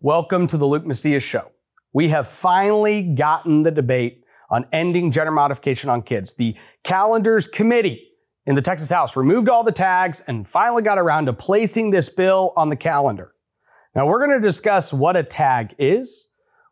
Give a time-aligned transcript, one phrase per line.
[0.00, 1.50] Welcome to the Luke Macias Show.
[1.92, 6.36] We have finally gotten the debate on ending gender modification on kids.
[6.36, 8.06] The calendars committee
[8.46, 12.08] in the Texas House removed all the tags and finally got around to placing this
[12.08, 13.34] bill on the calendar.
[13.96, 16.27] Now we're going to discuss what a tag is,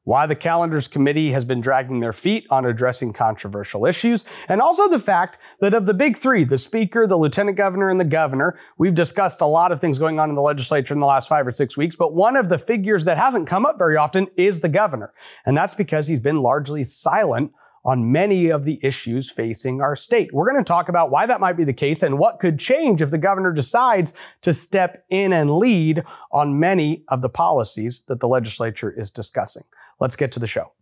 [0.07, 4.89] why the calendars committee has been dragging their feet on addressing controversial issues, and also
[4.89, 8.57] the fact that of the big three, the speaker, the lieutenant governor, and the governor,
[8.79, 11.45] we've discussed a lot of things going on in the legislature in the last five
[11.45, 14.61] or six weeks, but one of the figures that hasn't come up very often is
[14.61, 15.13] the governor.
[15.45, 17.51] And that's because he's been largely silent
[17.85, 20.33] on many of the issues facing our state.
[20.33, 23.03] We're going to talk about why that might be the case and what could change
[23.03, 28.21] if the governor decides to step in and lead on many of the policies that
[28.21, 29.65] the legislature is discussing.
[29.99, 30.73] Let's get to the show.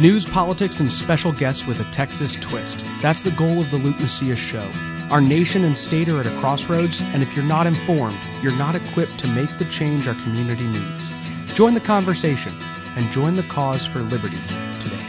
[0.00, 2.84] News, politics, and special guests with a Texas twist.
[3.02, 4.64] That's the goal of the Luke Macias Show.
[5.10, 8.76] Our nation and state are at a crossroads, and if you're not informed, you're not
[8.76, 11.10] equipped to make the change our community needs.
[11.54, 12.52] Join the conversation
[12.96, 14.36] and join the cause for liberty
[14.82, 15.04] today.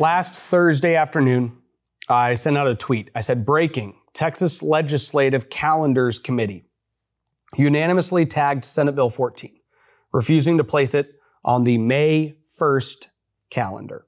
[0.00, 1.56] Last Thursday afternoon,
[2.08, 3.10] I sent out a tweet.
[3.14, 6.66] I said, Breaking Texas Legislative Calendars Committee
[7.56, 9.52] unanimously tagged Senate Bill 14,
[10.12, 11.12] refusing to place it
[11.44, 13.08] on the May 1st
[13.50, 14.06] calendar.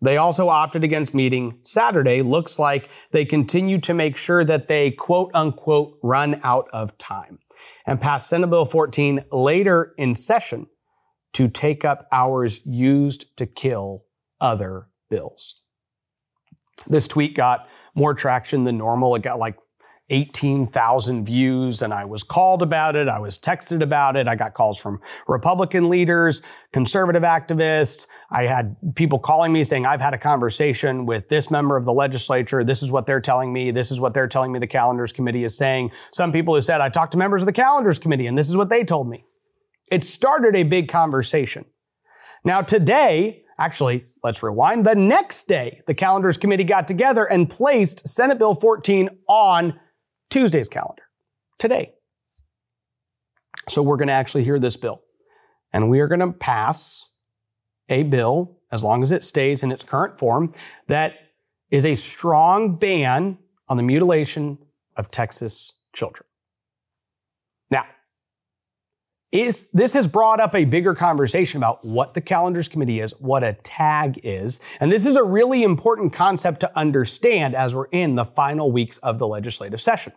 [0.00, 2.22] They also opted against meeting Saturday.
[2.22, 7.40] Looks like they continue to make sure that they quote unquote run out of time
[7.84, 10.68] and pass Senate Bill 14 later in session
[11.32, 14.04] to take up hours used to kill
[14.40, 15.62] other bills.
[16.86, 17.68] This tweet got
[17.98, 19.14] more traction than normal.
[19.16, 19.56] It got like
[20.10, 23.08] 18,000 views and I was called about it.
[23.08, 24.26] I was texted about it.
[24.26, 26.40] I got calls from Republican leaders,
[26.72, 28.06] conservative activists.
[28.30, 31.92] I had people calling me saying, I've had a conversation with this member of the
[31.92, 32.64] legislature.
[32.64, 33.70] This is what they're telling me.
[33.70, 35.90] This is what they're telling me the calendars committee is saying.
[36.12, 38.56] Some people who said, I talked to members of the calendars committee and this is
[38.56, 39.24] what they told me.
[39.90, 41.66] It started a big conversation.
[42.44, 44.86] Now today, Actually, let's rewind.
[44.86, 49.78] The next day, the calendars committee got together and placed Senate Bill 14 on
[50.30, 51.02] Tuesday's calendar,
[51.58, 51.94] today.
[53.68, 55.02] So we're going to actually hear this bill.
[55.72, 57.12] And we are going to pass
[57.88, 60.52] a bill, as long as it stays in its current form,
[60.86, 61.14] that
[61.70, 64.58] is a strong ban on the mutilation
[64.96, 66.26] of Texas children.
[67.70, 67.84] Now,
[69.30, 73.44] is, this has brought up a bigger conversation about what the calendars committee is, what
[73.44, 74.60] a tag is.
[74.80, 78.96] And this is a really important concept to understand as we're in the final weeks
[78.98, 80.12] of the legislative session.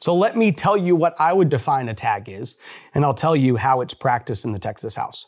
[0.00, 2.58] So let me tell you what I would define a tag is,
[2.94, 5.26] and I'll tell you how it's practiced in the Texas House.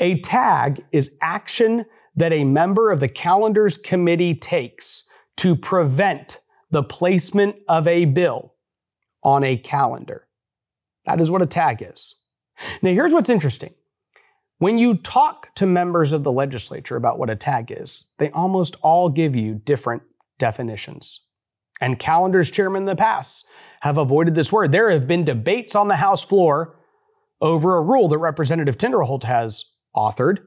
[0.00, 5.04] A tag is action that a member of the calendars committee takes
[5.38, 6.40] to prevent
[6.70, 8.54] the placement of a bill
[9.22, 10.26] on a calendar.
[11.04, 12.16] That is what a tag is.
[12.80, 13.74] Now, here's what's interesting.
[14.58, 18.76] When you talk to members of the legislature about what a tag is, they almost
[18.82, 20.02] all give you different
[20.38, 21.26] definitions.
[21.80, 23.46] And calendars chairmen in the past
[23.80, 24.70] have avoided this word.
[24.70, 26.76] There have been debates on the House floor
[27.40, 29.64] over a rule that Representative Tinderholt has
[29.96, 30.38] authored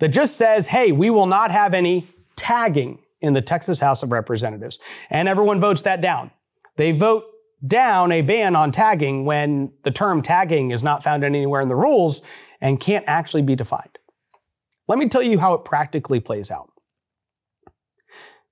[0.00, 4.10] that just says, hey, we will not have any tagging in the Texas House of
[4.10, 4.80] Representatives.
[5.10, 6.32] And everyone votes that down.
[6.76, 7.24] They vote
[7.66, 11.76] down a ban on tagging when the term tagging is not found anywhere in the
[11.76, 12.22] rules
[12.60, 13.98] and can't actually be defined.
[14.88, 16.70] Let me tell you how it practically plays out.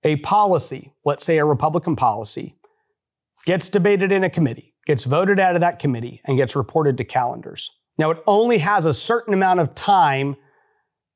[0.04, 2.56] A policy, let's say a Republican policy,
[3.44, 7.04] gets debated in a committee, gets voted out of that committee, and gets reported to
[7.04, 7.70] calendars.
[7.98, 10.36] Now, it only has a certain amount of time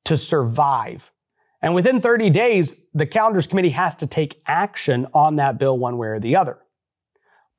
[0.06, 1.12] to survive.
[1.60, 5.96] And within 30 days, the calendars committee has to take action on that bill one
[5.96, 6.58] way or the other.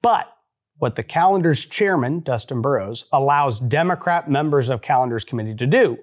[0.03, 0.31] But
[0.77, 5.97] what the calendars chairman, Dustin Burrows, allows Democrat members of calendars committee to do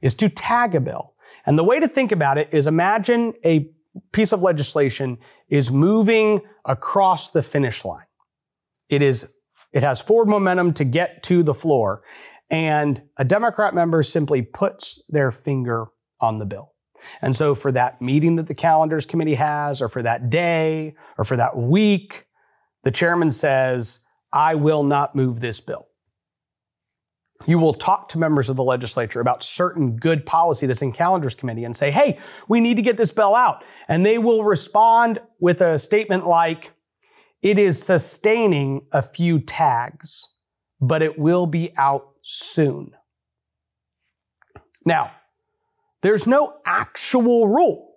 [0.00, 1.14] is to tag a bill.
[1.46, 3.70] And the way to think about it is imagine a
[4.12, 5.18] piece of legislation
[5.48, 8.06] is moving across the finish line.
[8.88, 9.32] It is
[9.72, 12.02] it has forward momentum to get to the floor
[12.50, 15.86] and a Democrat member simply puts their finger
[16.20, 16.72] on the bill.
[17.22, 21.24] And so for that meeting that the calendars committee has or for that day or
[21.24, 22.26] for that week
[22.84, 24.00] the chairman says,
[24.32, 25.86] I will not move this bill.
[27.46, 31.34] You will talk to members of the legislature about certain good policy that's in calendars
[31.34, 32.18] committee and say, hey,
[32.48, 33.64] we need to get this bill out.
[33.88, 36.72] And they will respond with a statement like,
[37.42, 40.36] it is sustaining a few tags,
[40.80, 42.92] but it will be out soon.
[44.86, 45.10] Now,
[46.02, 47.91] there's no actual rule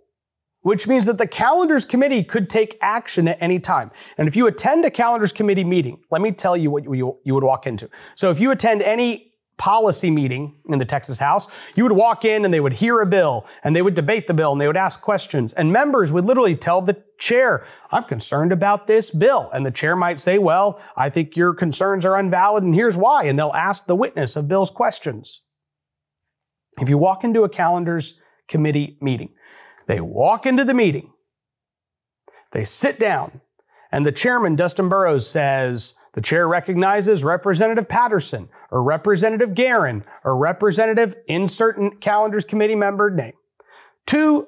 [0.65, 3.91] which means that the calendars committee could take action at any time.
[4.17, 7.35] And if you attend a calendars committee meeting, let me tell you what you, you
[7.35, 7.87] would walk into.
[8.15, 12.45] So if you attend any policy meeting in the Texas House, you would walk in
[12.45, 14.75] and they would hear a bill and they would debate the bill and they would
[14.75, 15.53] ask questions.
[15.53, 19.51] And members would literally tell the chair, I'm concerned about this bill.
[19.53, 23.25] And the chair might say, Well, I think your concerns are invalid and here's why.
[23.25, 25.43] And they'll ask the witness of Bill's questions.
[26.81, 29.29] If you walk into a calendars committee meeting,
[29.87, 31.11] they walk into the meeting,
[32.51, 33.41] they sit down,
[33.91, 40.37] and the chairman, Dustin Burrows, says, the chair recognizes Representative Patterson or Representative Geren or
[40.37, 43.33] Representative insert calendars committee member name
[44.07, 44.47] to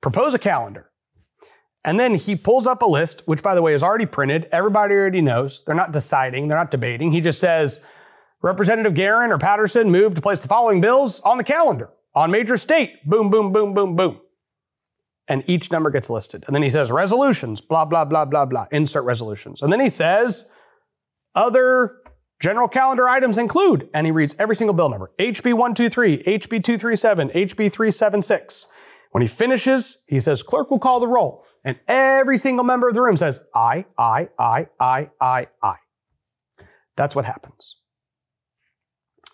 [0.00, 0.90] propose a calendar.
[1.84, 4.48] And then he pulls up a list, which by the way is already printed.
[4.50, 5.64] Everybody already knows.
[5.64, 7.12] They're not deciding, they're not debating.
[7.12, 7.80] He just says,
[8.42, 12.56] Representative Geren or Patterson moved to place the following bills on the calendar on major
[12.56, 13.04] state.
[13.04, 14.20] Boom, boom, boom, boom, boom.
[15.28, 16.44] And each number gets listed.
[16.46, 18.66] And then he says resolutions, blah, blah, blah, blah, blah.
[18.70, 19.62] Insert resolutions.
[19.62, 20.50] And then he says
[21.34, 21.96] other
[22.40, 27.28] general calendar items include, and he reads every single bill number HB 123, HB 237,
[27.30, 28.68] HB 376.
[29.10, 31.44] When he finishes, he says, Clerk will call the roll.
[31.64, 35.78] And every single member of the room says, aye, aye, aye, aye, aye, aye.
[36.96, 37.76] That's what happens.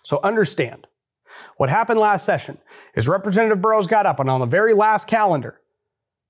[0.05, 0.87] So understand
[1.57, 2.59] what happened last session
[2.95, 5.61] is Representative Burrows got up and on the very last calendar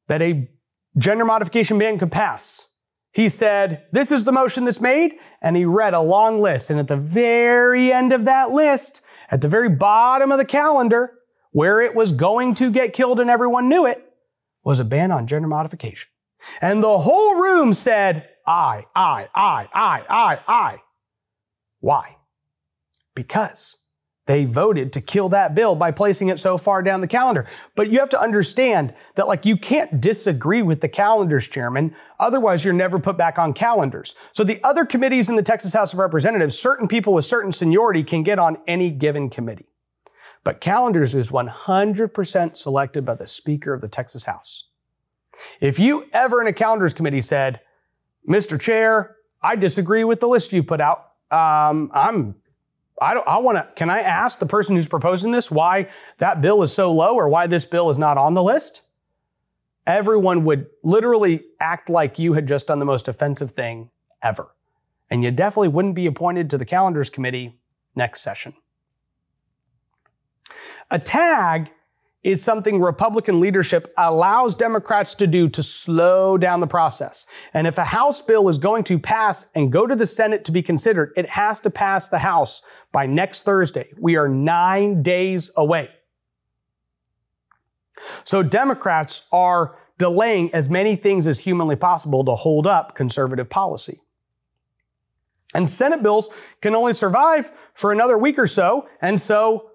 [0.08, 0.48] that a
[0.96, 2.68] gender modification ban could pass,
[3.12, 5.14] he said, This is the motion that's made.
[5.40, 6.70] And he read a long list.
[6.70, 11.12] And at the very end of that list, at the very bottom of the calendar,
[11.52, 14.04] where it was going to get killed and everyone knew it,
[14.64, 16.10] was a ban on gender modification.
[16.60, 20.82] And the whole room said, aye, aye, aye, aye, aye, aye.
[21.80, 22.16] Why?
[23.14, 23.83] Because
[24.26, 27.46] they voted to kill that bill by placing it so far down the calendar.
[27.74, 31.94] But you have to understand that like you can't disagree with the calendars chairman.
[32.18, 34.14] Otherwise, you're never put back on calendars.
[34.32, 38.02] So the other committees in the Texas House of Representatives, certain people with certain seniority
[38.02, 39.66] can get on any given committee.
[40.42, 44.68] But calendars is 100% selected by the Speaker of the Texas House.
[45.60, 47.60] If you ever in a calendars committee said,
[48.28, 48.58] Mr.
[48.60, 51.10] Chair, I disagree with the list you put out.
[51.30, 52.36] Um, I'm
[53.00, 55.88] I don't, I want to, can I ask the person who's proposing this why
[56.18, 58.82] that bill is so low or why this bill is not on the list?
[59.86, 63.90] Everyone would literally act like you had just done the most offensive thing
[64.22, 64.54] ever.
[65.10, 67.58] And you definitely wouldn't be appointed to the calendars committee
[67.94, 68.54] next session.
[70.90, 71.72] A tag
[72.24, 77.26] is something Republican leadership allows Democrats to do to slow down the process.
[77.52, 80.52] And if a House bill is going to pass and go to the Senate to
[80.52, 82.62] be considered, it has to pass the House
[82.92, 83.92] by next Thursday.
[83.98, 85.90] We are nine days away.
[88.24, 94.00] So Democrats are delaying as many things as humanly possible to hold up conservative policy.
[95.54, 96.30] And Senate bills
[96.60, 99.70] can only survive for another week or so, and so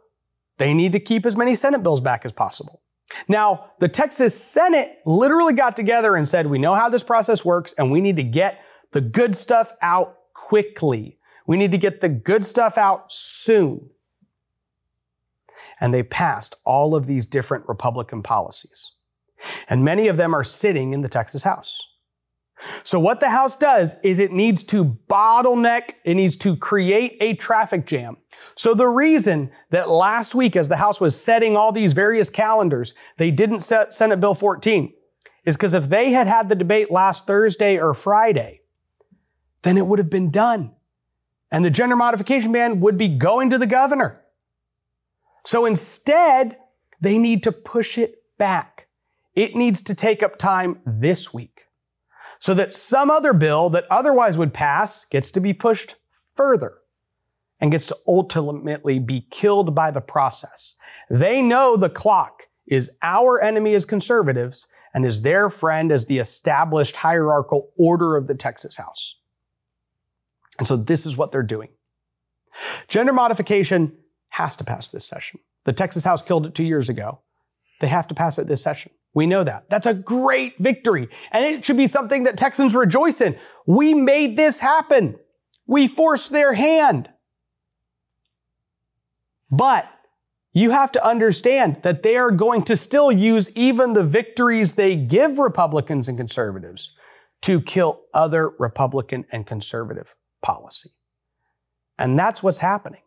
[0.59, 2.81] they need to keep as many Senate bills back as possible.
[3.27, 7.73] Now, the Texas Senate literally got together and said, we know how this process works
[7.73, 8.59] and we need to get
[8.91, 11.17] the good stuff out quickly.
[11.47, 13.89] We need to get the good stuff out soon.
[15.81, 18.93] And they passed all of these different Republican policies.
[19.67, 21.88] And many of them are sitting in the Texas House.
[22.83, 27.35] So what the House does is it needs to bottleneck, it needs to create a
[27.35, 28.17] traffic jam.
[28.55, 32.93] So the reason that last week, as the House was setting all these various calendars,
[33.17, 34.93] they didn't set Senate Bill 14
[35.45, 38.61] is because if they had had the debate last Thursday or Friday,
[39.61, 40.71] then it would have been done.
[41.51, 44.21] And the gender modification ban would be going to the governor.
[45.45, 46.57] So instead,
[47.01, 48.87] they need to push it back.
[49.33, 51.58] It needs to take up time this week
[52.39, 55.95] so that some other bill that otherwise would pass gets to be pushed
[56.35, 56.75] further
[57.59, 60.75] and gets to ultimately be killed by the process.
[61.09, 66.19] They know the clock is our enemy as conservatives and is their friend as the
[66.19, 69.19] established hierarchical order of the Texas House.
[70.57, 71.69] And so this is what they're doing.
[72.87, 73.97] Gender modification
[74.29, 75.39] has to pass this session.
[75.65, 77.19] The Texas House killed it two years ago.
[77.81, 78.91] They have to pass it this session.
[79.13, 79.69] We know that.
[79.69, 81.09] That's a great victory.
[81.31, 83.37] And it should be something that Texans rejoice in.
[83.65, 85.17] We made this happen.
[85.65, 87.09] We forced their hand.
[89.51, 89.89] But
[90.53, 94.95] you have to understand that they are going to still use even the victories they
[94.95, 96.97] give Republicans and conservatives
[97.41, 100.89] to kill other Republican and conservative policy.
[101.97, 103.01] And that's what's happening.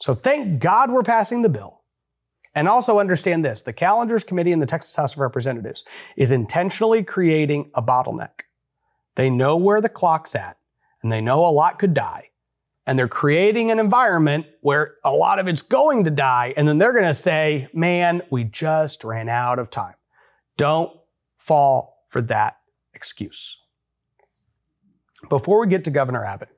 [0.00, 1.83] So thank God we're passing the bill.
[2.54, 5.84] And also understand this the calendars committee in the Texas House of Representatives
[6.16, 8.42] is intentionally creating a bottleneck.
[9.16, 10.58] They know where the clock's at
[11.02, 12.30] and they know a lot could die.
[12.86, 16.52] And they're creating an environment where a lot of it's going to die.
[16.56, 19.94] And then they're going to say, man, we just ran out of time.
[20.58, 20.92] Don't
[21.38, 22.58] fall for that
[22.92, 23.58] excuse.
[25.30, 26.50] Before we get to Governor Abbott,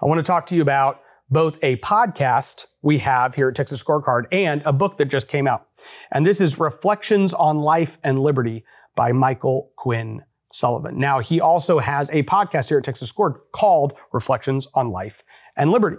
[0.00, 1.00] I want to talk to you about
[1.34, 5.48] both a podcast we have here at Texas Scorecard and a book that just came
[5.48, 5.66] out.
[6.12, 8.64] And this is Reflections on Life and Liberty
[8.94, 10.22] by Michael Quinn
[10.52, 10.96] Sullivan.
[10.96, 15.24] Now, he also has a podcast here at Texas Scorecard called Reflections on Life
[15.56, 15.96] and Liberty.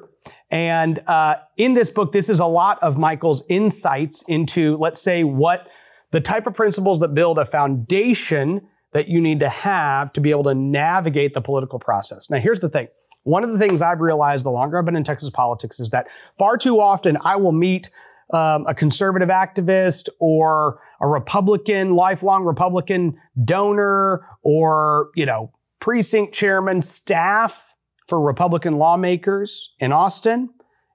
[0.49, 5.25] And uh, in this book, this is a lot of Michael's insights into, let's say,
[5.25, 5.67] what
[6.11, 10.31] the type of principles that build a foundation that you need to have to be
[10.31, 12.29] able to navigate the political process.
[12.29, 12.87] Now, here's the thing.
[13.25, 16.07] One of the things I've realized the longer I've been in Texas politics is that
[16.37, 17.89] far too often I will meet
[18.31, 26.81] um, a conservative activist or a Republican, lifelong Republican donor or, you know, precinct chairman,
[26.81, 27.73] staff
[28.07, 30.49] for Republican lawmakers in Austin,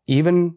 [0.07, 0.57] even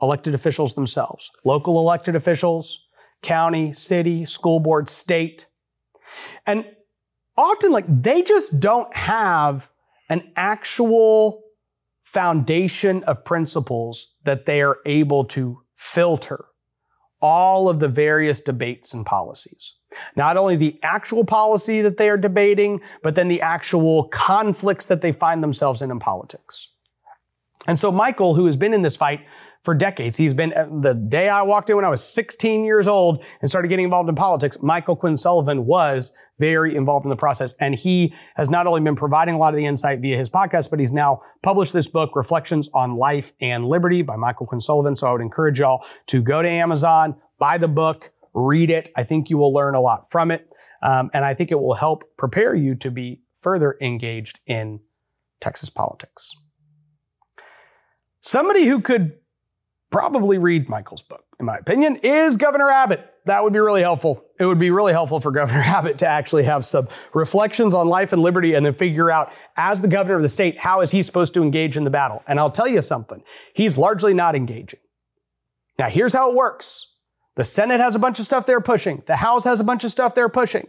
[0.00, 2.88] elected officials themselves, local elected officials,
[3.20, 5.46] county, city, school board, state.
[6.46, 6.64] And
[7.36, 9.70] often, like, they just don't have
[10.12, 11.42] an actual
[12.04, 16.44] foundation of principles that they are able to filter
[17.22, 19.74] all of the various debates and policies.
[20.14, 25.00] Not only the actual policy that they are debating, but then the actual conflicts that
[25.00, 26.71] they find themselves in in politics.
[27.68, 29.20] And so Michael, who has been in this fight
[29.62, 32.88] for decades, he's been uh, the day I walked in when I was 16 years
[32.88, 37.16] old and started getting involved in politics, Michael Quinn Sullivan was very involved in the
[37.16, 37.54] process.
[37.60, 40.70] And he has not only been providing a lot of the insight via his podcast,
[40.70, 44.96] but he's now published this book, Reflections on Life and Liberty by Michael Quinn Sullivan.
[44.96, 48.88] So I would encourage y'all to go to Amazon, buy the book, read it.
[48.96, 50.48] I think you will learn a lot from it.
[50.82, 54.80] Um, and I think it will help prepare you to be further engaged in
[55.40, 56.34] Texas politics.
[58.22, 59.14] Somebody who could
[59.90, 63.04] probably read Michael's book, in my opinion, is Governor Abbott.
[63.26, 64.24] That would be really helpful.
[64.38, 68.12] It would be really helpful for Governor Abbott to actually have some reflections on life
[68.12, 71.02] and liberty and then figure out, as the governor of the state, how is he
[71.02, 72.22] supposed to engage in the battle?
[72.26, 73.22] And I'll tell you something,
[73.54, 74.80] he's largely not engaging.
[75.78, 76.86] Now, here's how it works
[77.34, 79.90] the Senate has a bunch of stuff they're pushing, the House has a bunch of
[79.90, 80.68] stuff they're pushing,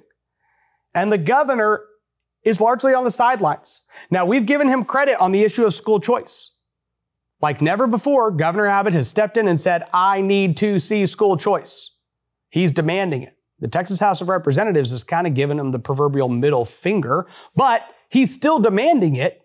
[0.93, 1.83] and the governor
[2.43, 3.86] is largely on the sidelines.
[4.10, 6.52] Now, we've given him credit on the issue of school choice.
[7.43, 11.35] Like never before, Governor Abbott has stepped in and said, I need to see school
[11.35, 11.97] choice.
[12.50, 13.35] He's demanding it.
[13.59, 17.81] The Texas House of Representatives has kind of given him the proverbial middle finger, but
[18.09, 19.41] he's still demanding it,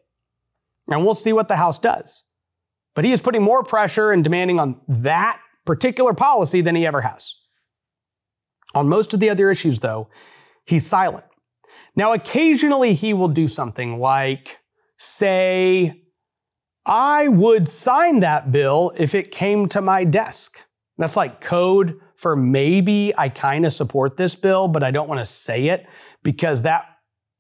[0.89, 2.23] and we'll see what the House does.
[2.95, 7.01] But he is putting more pressure and demanding on that particular policy than he ever
[7.01, 7.35] has.
[8.77, 10.09] On most of the other issues, though,
[10.65, 11.25] he's silent.
[11.97, 14.61] Now, occasionally he will do something like
[14.99, 16.05] say,
[16.89, 20.59] I would sign that bill if it came to my desk.
[20.97, 25.21] That's like code for maybe I kind of support this bill, but I don't want
[25.21, 25.87] to say it
[26.23, 26.87] because that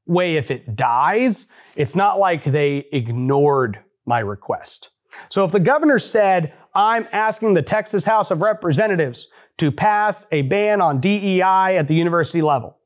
[0.06, 4.90] way, if it dies, it's not like they ignored my request.
[5.30, 10.42] So if the governor said, I'm asking the Texas House of Representatives to pass a
[10.42, 12.78] ban on DEI at the university level,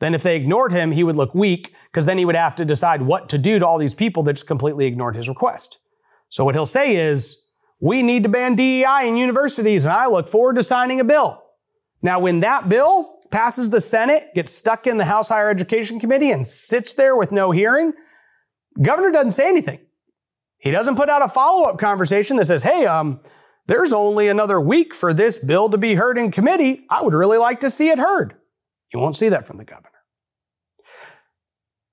[0.00, 2.64] then if they ignored him, he would look weak because then he would have to
[2.64, 5.78] decide what to do to all these people that just completely ignored his request.
[6.28, 7.44] So what he'll say is,
[7.80, 11.42] we need to ban DEI in universities, and I look forward to signing a bill.
[12.02, 16.30] Now, when that bill passes the Senate, gets stuck in the House Higher Education Committee,
[16.30, 17.92] and sits there with no hearing,
[18.80, 19.80] governor doesn't say anything.
[20.58, 23.20] He doesn't put out a follow-up conversation that says, hey, um,
[23.66, 26.84] there's only another week for this bill to be heard in committee.
[26.90, 28.34] I would really like to see it heard.
[28.92, 29.90] You won't see that from the governor.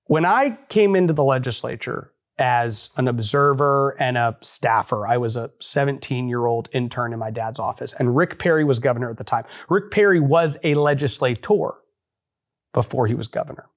[0.05, 5.07] When I came into the legislature as an observer and a staffer.
[5.07, 8.79] I was a 17 year old intern in my dad's office, and Rick Perry was
[8.79, 9.45] governor at the time.
[9.69, 11.73] Rick Perry was a legislator
[12.73, 13.67] before he was governor.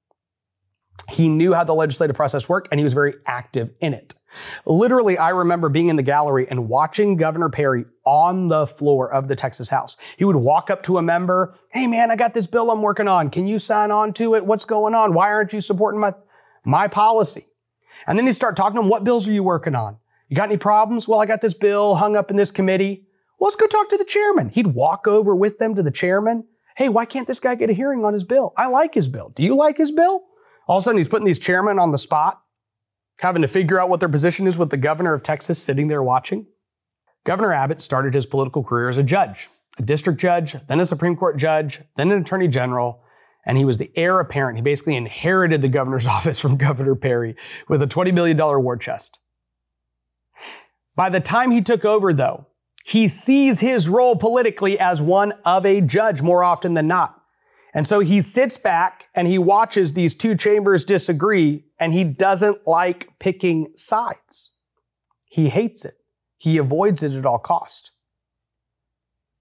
[1.09, 4.15] He knew how the legislative process worked and he was very active in it.
[4.67, 9.27] Literally, I remember being in the gallery and watching Governor Perry on the floor of
[9.27, 9.97] the Texas House.
[10.19, 13.09] He would walk up to a member, Hey man, I got this bill I'm working
[13.09, 13.31] on.
[13.31, 14.45] Can you sign on to it?
[14.45, 15.15] What's going on?
[15.15, 16.13] Why aren't you supporting my,
[16.65, 17.45] my policy?
[18.09, 19.99] And then you start talking to them, what bills are you working on?
[20.29, 21.07] You got any problems?
[21.07, 23.07] Well, I got this bill hung up in this committee.
[23.39, 24.49] Well, let's go talk to the chairman.
[24.49, 26.45] He'd walk over with them to the chairman.
[26.77, 28.55] Hey, why can't this guy get a hearing on his bill?
[28.57, 29.33] I like his bill.
[29.37, 30.25] Do you like his bill?
[30.67, 32.41] All of a sudden, he's putting these chairmen on the spot,
[33.19, 36.03] having to figure out what their position is with the governor of Texas sitting there
[36.03, 36.47] watching.
[37.25, 41.15] Governor Abbott started his political career as a judge a district judge, then a Supreme
[41.15, 43.01] Court judge, then an attorney general,
[43.49, 44.59] and he was the heir apparent.
[44.59, 47.35] He basically inherited the governor's office from Governor Perry
[47.69, 49.19] with a $20 million war chest.
[50.95, 52.47] By the time he took over, though,
[52.85, 57.15] he sees his role politically as one of a judge more often than not.
[57.75, 62.67] And so he sits back and he watches these two chambers disagree and he doesn't
[62.67, 64.57] like picking sides.
[65.27, 65.95] He hates it.
[66.39, 67.93] He avoids it at all cost.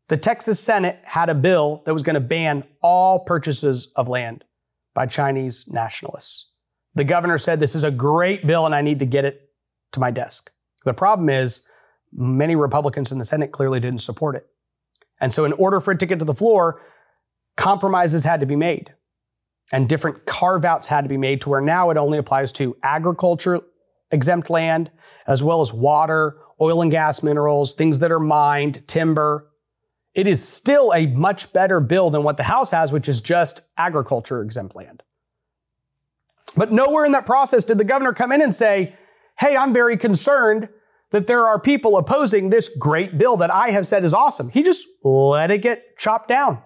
[0.07, 4.43] The Texas Senate had a bill that was going to ban all purchases of land
[4.93, 6.51] by Chinese nationalists.
[6.95, 9.49] The governor said, This is a great bill and I need to get it
[9.91, 10.51] to my desk.
[10.85, 11.67] The problem is,
[12.13, 14.47] many Republicans in the Senate clearly didn't support it.
[15.19, 16.81] And so, in order for it to get to the floor,
[17.57, 18.93] compromises had to be made
[19.71, 22.77] and different carve outs had to be made to where now it only applies to
[22.83, 23.61] agriculture
[24.11, 24.89] exempt land,
[25.27, 29.49] as well as water, oil and gas minerals, things that are mined, timber.
[30.17, 33.61] It is still a much better bill than what the House has, which is just
[33.77, 35.03] agriculture exempt land.
[36.55, 38.95] But nowhere in that process did the governor come in and say,
[39.37, 40.69] Hey, I'm very concerned
[41.11, 44.49] that there are people opposing this great bill that I have said is awesome.
[44.49, 46.63] He just let it get chopped down.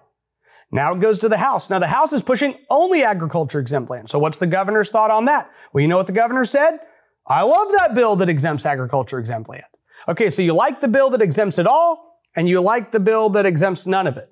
[0.70, 1.68] Now it goes to the House.
[1.68, 4.08] Now the House is pushing only agriculture exempt land.
[4.08, 5.50] So what's the governor's thought on that?
[5.72, 6.78] Well, you know what the governor said?
[7.26, 9.64] I love that bill that exempts agriculture exempt land.
[10.08, 13.28] Okay, so you like the bill that exempts it all, and you like the bill
[13.30, 14.28] that exempts none of it.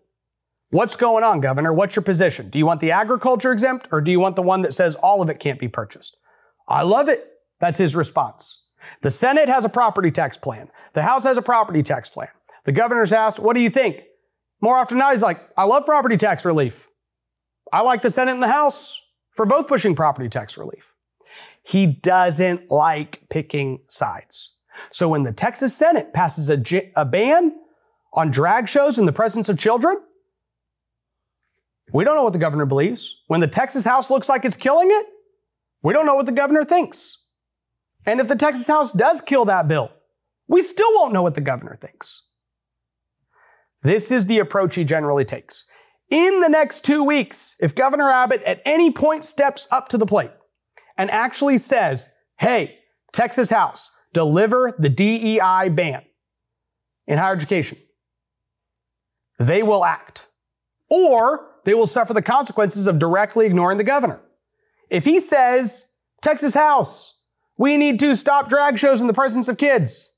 [0.71, 1.73] What's going on, Governor?
[1.73, 2.49] What's your position?
[2.49, 5.21] Do you want the agriculture exempt, or do you want the one that says all
[5.21, 6.17] of it can't be purchased?
[6.69, 7.27] I love it.
[7.59, 8.69] That's his response.
[9.03, 10.71] The Senate has a property tax plan.
[10.93, 12.29] The House has a property tax plan.
[12.65, 14.03] The governor's asked, What do you think?
[14.61, 16.89] More often than not, he's like, I love property tax relief.
[17.73, 19.01] I like the Senate and the House
[19.33, 20.93] for both pushing property tax relief.
[21.63, 24.57] He doesn't like picking sides.
[24.91, 26.63] So when the Texas Senate passes a,
[26.97, 27.53] a ban
[28.13, 29.99] on drag shows in the presence of children,
[31.93, 33.23] we don't know what the governor believes.
[33.27, 35.07] When the Texas House looks like it's killing it,
[35.83, 37.25] we don't know what the governor thinks.
[38.07, 39.91] And if the Texas House does kill that bill,
[40.49, 42.31] we still won't know what the governor thinks.
[43.83, 45.67] This is the approach he generally takes.
[46.11, 50.07] In the next two weeks, if Governor Abbott at any point steps up to the
[50.07, 50.33] plate
[50.99, 52.79] and actually says, hey,
[53.13, 56.03] Texas House, deliver the DEI ban
[57.07, 57.79] in higher education,
[59.41, 60.27] they will act.
[60.91, 64.21] Or they will suffer the consequences of directly ignoring the governor.
[64.91, 67.19] If he says, Texas House,
[67.57, 70.15] we need to stop drag shows in the presence of kids,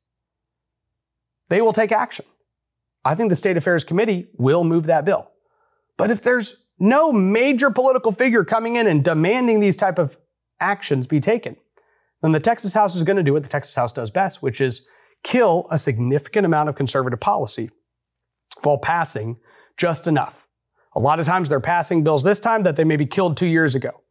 [1.49, 2.25] they will take action.
[3.05, 5.31] I think the State Affairs Committee will move that bill.
[5.97, 10.17] But if there's no major political figure coming in and demanding these type of
[10.61, 11.57] actions be taken,
[12.23, 14.61] then the Texas House is going to do what the Texas House does best, which
[14.61, 14.89] is
[15.23, 17.71] kill a significant amount of conservative policy
[18.63, 19.39] while passing
[19.77, 20.47] just enough.
[20.95, 23.75] A lot of times they're passing bills this time that they maybe killed two years
[23.75, 24.03] ago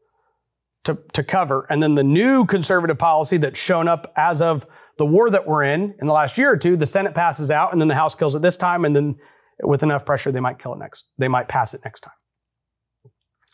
[0.84, 1.68] to, to cover.
[1.70, 4.66] And then the new conservative policy that's shown up as of
[4.98, 7.72] the war that we're in in the last year or two, the Senate passes out
[7.72, 8.84] and then the House kills it this time.
[8.86, 9.16] And then
[9.64, 11.12] with enough pressure, they might kill it next.
[11.18, 12.14] They might pass it next time.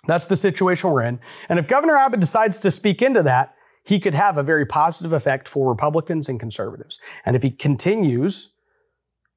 [0.08, 1.20] That's the situation we're in.
[1.50, 5.14] And if Governor Abbott decides to speak into that, he could have a very positive
[5.14, 7.00] effect for Republicans and conservatives.
[7.26, 8.57] And if he continues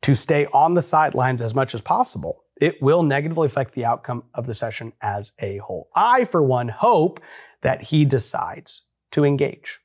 [0.03, 4.25] to stay on the sidelines as much as possible, it will negatively affect the outcome
[4.35, 5.89] of the session as a whole.
[5.95, 7.21] I, for one, hope
[7.63, 9.79] that he decides to engage.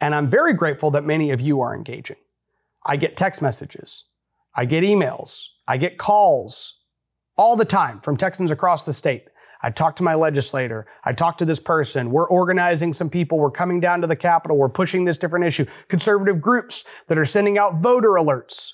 [0.00, 2.16] And I'm very grateful that many of you are engaging.
[2.84, 4.08] I get text messages,
[4.54, 6.80] I get emails, I get calls
[7.36, 9.24] all the time from Texans across the state.
[9.64, 10.88] I talk to my legislator.
[11.04, 12.10] I talk to this person.
[12.10, 13.38] We're organizing some people.
[13.38, 14.56] We're coming down to the Capitol.
[14.56, 15.66] We're pushing this different issue.
[15.86, 18.72] Conservative groups that are sending out voter alerts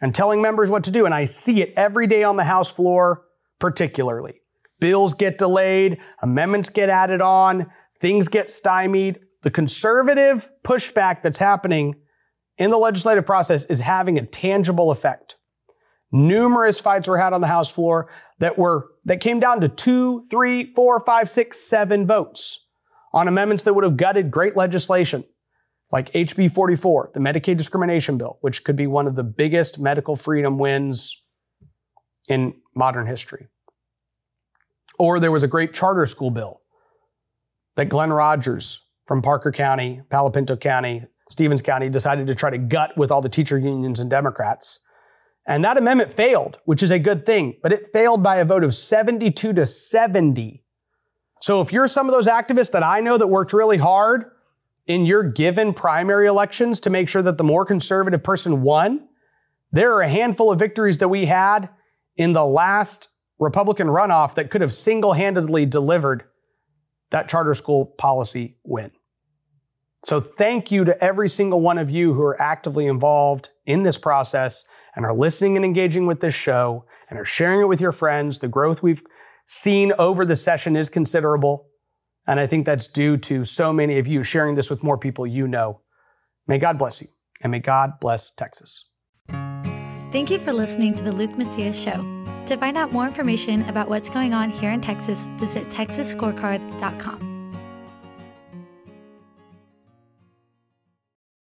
[0.00, 1.06] and telling members what to do.
[1.06, 3.22] And I see it every day on the House floor,
[3.58, 4.34] particularly.
[4.80, 9.20] Bills get delayed, amendments get added on, things get stymied.
[9.42, 11.94] The conservative pushback that's happening
[12.58, 15.36] in the legislative process is having a tangible effect.
[16.12, 20.26] Numerous fights were had on the House floor that were that came down to two,
[20.30, 22.68] three, four, five, six, seven votes
[23.12, 25.24] on amendments that would have gutted great legislation,
[25.94, 30.16] like HB 44, the Medicaid discrimination bill, which could be one of the biggest medical
[30.16, 31.24] freedom wins
[32.28, 33.46] in modern history.
[34.98, 36.62] Or there was a great charter school bill
[37.76, 42.58] that Glenn Rogers from Parker County, Palo Pinto County, Stephens County decided to try to
[42.58, 44.80] gut with all the teacher unions and Democrats.
[45.46, 48.64] And that amendment failed, which is a good thing, but it failed by a vote
[48.64, 50.64] of 72 to 70.
[51.40, 54.24] So if you're some of those activists that I know that worked really hard
[54.86, 59.08] in your given primary elections to make sure that the more conservative person won,
[59.72, 61.68] there are a handful of victories that we had
[62.16, 66.24] in the last Republican runoff that could have single handedly delivered
[67.10, 68.90] that charter school policy win.
[70.04, 73.96] So, thank you to every single one of you who are actively involved in this
[73.96, 77.92] process and are listening and engaging with this show and are sharing it with your
[77.92, 78.38] friends.
[78.38, 79.02] The growth we've
[79.46, 81.68] seen over the session is considerable.
[82.26, 85.26] And I think that's due to so many of you sharing this with more people
[85.26, 85.80] you know.
[86.46, 87.08] May God bless you
[87.42, 88.90] and may God bless Texas.
[90.12, 92.24] Thank you for listening to the Luke Macias Show.
[92.46, 97.33] To find out more information about what's going on here in Texas, visit texasscorecard.com.